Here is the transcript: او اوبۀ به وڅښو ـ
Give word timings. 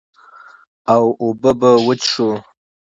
او 0.93 1.03
اوبۀ 1.21 1.51
به 1.59 1.69
وڅښو 1.85 2.29
ـ 2.39 2.43